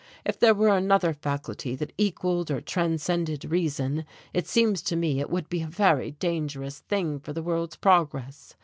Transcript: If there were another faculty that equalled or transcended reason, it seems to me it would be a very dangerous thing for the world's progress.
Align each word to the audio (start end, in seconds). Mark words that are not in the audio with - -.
If 0.25 0.39
there 0.39 0.55
were 0.55 0.75
another 0.75 1.13
faculty 1.13 1.75
that 1.75 1.93
equalled 1.95 2.49
or 2.49 2.59
transcended 2.59 3.45
reason, 3.45 4.03
it 4.33 4.47
seems 4.47 4.81
to 4.81 4.95
me 4.95 5.19
it 5.19 5.29
would 5.29 5.47
be 5.47 5.61
a 5.61 5.67
very 5.67 6.09
dangerous 6.13 6.79
thing 6.79 7.19
for 7.19 7.33
the 7.33 7.43
world's 7.43 7.75
progress. 7.75 8.55